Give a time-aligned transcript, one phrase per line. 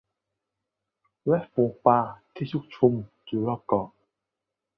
[1.27, 1.99] และฝูงปลา
[2.35, 2.93] ชุกชุม
[3.25, 3.87] อยู่รอบเกาะ